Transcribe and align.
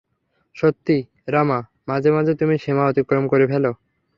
সত্যি, 0.55 0.97
রামা, 1.27 1.59
মাঝে 1.87 2.09
মাঝে 2.11 2.33
তুমি 2.35 2.55
সীমা 2.57 2.83
অতিক্রম 2.85 3.23
করে 3.27 3.45
ফেলো। 3.47 3.71